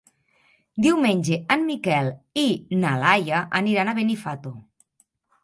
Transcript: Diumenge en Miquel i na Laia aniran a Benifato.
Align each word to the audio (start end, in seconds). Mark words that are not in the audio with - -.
Diumenge 0.85 1.37
en 1.55 1.65
Miquel 1.71 2.09
i 2.45 2.47
na 2.85 2.95
Laia 3.05 3.43
aniran 3.61 3.93
a 3.93 3.97
Benifato. 4.01 4.57